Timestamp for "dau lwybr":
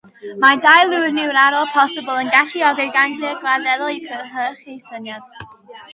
0.61-1.11